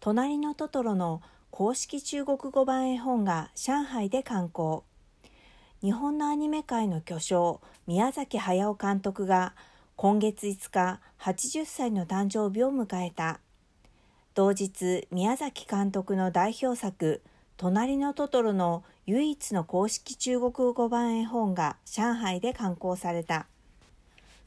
[0.00, 1.20] 隣のトトロの
[1.50, 4.82] 公式中国語版絵本が上海で刊行。
[5.82, 9.54] 日本のアニメ界の巨匠、宮崎駿監督が
[9.96, 13.40] 今月5日80歳の誕生日を迎えた。
[14.34, 17.20] 同日、宮崎監督の代表作、
[17.58, 23.48] 隣のトトロの唯一の公式中国語版絵本が上海で刊行された。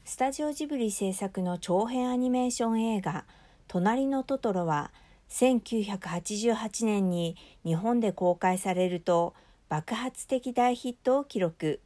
[0.04, 3.24] スタジオジブリ制作の長編アニメーション映画、
[3.68, 4.90] 隣のトトロは、
[5.30, 9.34] 1988年に日本で公開されると
[9.68, 11.80] 爆発的大ヒットを記録。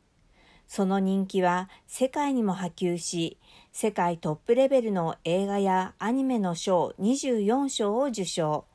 [0.66, 3.38] その人気は世界にも波及し、
[3.72, 8.66] 世界トップレベルの映画やアニメの賞24賞を受賞。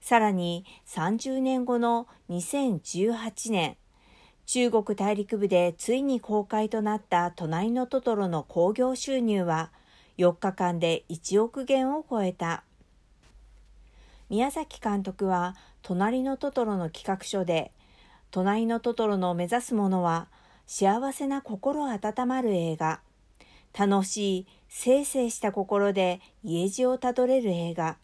[0.00, 3.76] さらに30年後の2018年、
[4.46, 9.72] 中国大陸部でついに公開となった隣のトトロの興行収入は
[10.18, 12.62] 4日間で1億元を超えた。
[14.28, 17.72] 宮崎監督は隣のトトロの企画書で
[18.30, 20.28] 隣のトトロの目指すものは
[20.66, 23.00] 幸せな心温まる映画。
[23.78, 27.98] 楽しいせいせいした心で家路をたどれる映画。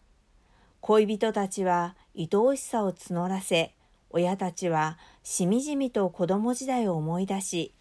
[0.79, 3.73] 恋人たちは愛おしさを募らせ
[4.09, 7.73] 親たちはしみじみと子供時代を思い出し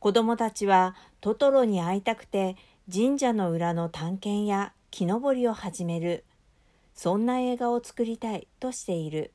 [0.00, 2.56] 子供たちはトトロに会いたくて
[2.92, 6.24] 神社の裏の探検や木登りを始める。
[6.94, 9.32] そんな映画を作りたいとしている。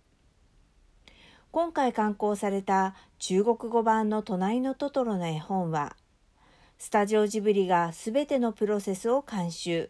[1.52, 5.96] 今回刊行された中国語版の隣のトトロの絵本は、
[6.78, 9.90] スタジオジブリがすべてのプロセスを監修。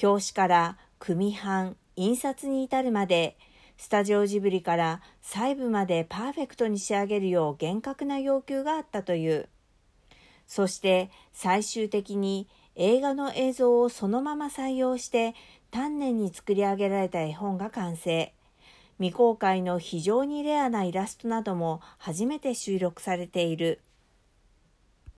[0.00, 3.36] 表紙から組版、印刷に至るまで、
[3.76, 9.48] スタジオジブリから細部までパーフェクトに仕上げるよう厳格な要求があったという。
[10.46, 12.48] そして最終的に
[12.80, 15.34] 映画の映像をそのまま採用して
[15.72, 18.32] 丹念に作り上げられた絵本が完成。
[18.98, 23.80] 未公開の非常にレアなイラストなども初めて収録されている。